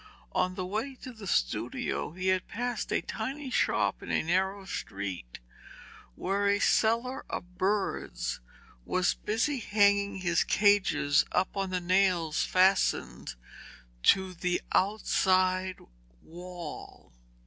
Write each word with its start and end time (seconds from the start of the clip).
On 0.31 0.55
the 0.55 0.65
way 0.65 0.95
to 1.03 1.13
the 1.13 1.27
studio 1.27 2.13
he 2.13 2.29
had 2.29 2.47
passed 2.47 2.91
a 2.91 3.01
tiny 3.01 3.51
shop 3.51 4.01
in 4.01 4.09
a 4.11 4.23
narrow 4.23 4.65
street 4.65 5.37
where 6.15 6.47
a 6.47 6.57
seller 6.57 7.23
of 7.29 7.59
birds 7.59 8.39
was 8.83 9.13
busy 9.13 9.59
hanging 9.59 10.15
his 10.15 10.43
cages 10.43 11.23
up 11.31 11.55
on 11.55 11.69
the 11.69 11.79
nails 11.79 12.43
fastened 12.43 13.35
to 14.01 14.33
the 14.33 14.59
outside 14.71 15.77
wall. 16.23 17.13